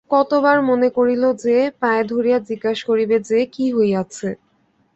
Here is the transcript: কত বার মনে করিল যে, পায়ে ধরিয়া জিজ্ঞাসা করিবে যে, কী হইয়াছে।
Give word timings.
কত 0.11 0.31
বার 0.43 0.57
মনে 0.61 0.89
করিল 0.89 1.23
যে, 1.43 1.57
পায়ে 1.81 2.03
ধরিয়া 2.03 2.37
জিজ্ঞাসা 2.41 2.83
করিবে 2.87 3.17
যে, 3.21 3.39
কী 3.53 3.65
হইয়াছে। 3.73 4.29